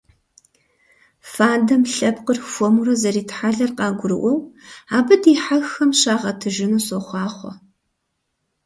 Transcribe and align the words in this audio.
Фадэм 1.31 1.83
лъэпкъыр 1.93 2.39
хуэмурэ 2.49 2.93
зэритхьэлэр 3.01 3.71
къагурыӀуэу 3.77 4.39
абы 4.97 5.15
дихьэххэм 5.21 5.91
щагъэтыжыну 5.99 6.83
сохъуахъуэ! 6.85 7.53